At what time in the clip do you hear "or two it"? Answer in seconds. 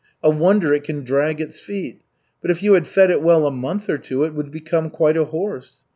3.87-4.33